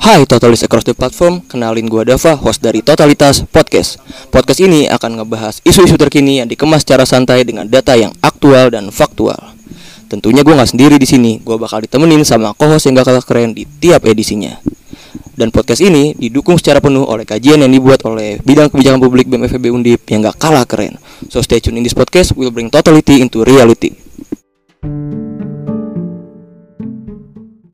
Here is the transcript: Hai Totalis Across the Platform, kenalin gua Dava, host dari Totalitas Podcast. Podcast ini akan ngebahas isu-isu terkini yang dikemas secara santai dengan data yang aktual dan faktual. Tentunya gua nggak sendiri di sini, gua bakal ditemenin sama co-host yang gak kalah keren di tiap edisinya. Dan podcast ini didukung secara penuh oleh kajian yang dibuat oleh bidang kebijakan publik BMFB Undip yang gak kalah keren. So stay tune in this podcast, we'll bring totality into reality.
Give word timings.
Hai 0.00 0.24
Totalis 0.24 0.64
Across 0.64 0.88
the 0.88 0.96
Platform, 0.96 1.44
kenalin 1.44 1.84
gua 1.84 2.08
Dava, 2.08 2.32
host 2.32 2.64
dari 2.64 2.80
Totalitas 2.80 3.44
Podcast. 3.44 4.00
Podcast 4.32 4.64
ini 4.64 4.88
akan 4.88 5.20
ngebahas 5.20 5.60
isu-isu 5.68 6.00
terkini 6.00 6.40
yang 6.40 6.48
dikemas 6.48 6.80
secara 6.80 7.04
santai 7.04 7.44
dengan 7.44 7.68
data 7.68 7.92
yang 7.92 8.08
aktual 8.24 8.72
dan 8.72 8.88
faktual. 8.88 9.36
Tentunya 10.08 10.40
gua 10.40 10.56
nggak 10.56 10.72
sendiri 10.72 10.96
di 10.96 11.04
sini, 11.04 11.42
gua 11.44 11.60
bakal 11.60 11.84
ditemenin 11.84 12.24
sama 12.24 12.56
co-host 12.56 12.88
yang 12.88 12.96
gak 12.96 13.12
kalah 13.12 13.24
keren 13.26 13.52
di 13.52 13.68
tiap 13.68 14.08
edisinya. 14.08 14.56
Dan 15.36 15.52
podcast 15.52 15.84
ini 15.84 16.16
didukung 16.16 16.56
secara 16.56 16.80
penuh 16.80 17.04
oleh 17.04 17.28
kajian 17.28 17.60
yang 17.60 17.72
dibuat 17.72 18.00
oleh 18.08 18.40
bidang 18.40 18.72
kebijakan 18.72 18.96
publik 18.96 19.28
BMFB 19.28 19.68
Undip 19.68 20.08
yang 20.08 20.24
gak 20.24 20.40
kalah 20.40 20.64
keren. 20.64 20.96
So 21.28 21.44
stay 21.44 21.60
tune 21.60 21.76
in 21.76 21.84
this 21.84 21.92
podcast, 21.92 22.32
we'll 22.32 22.54
bring 22.54 22.72
totality 22.72 23.20
into 23.20 23.44
reality. 23.44 24.01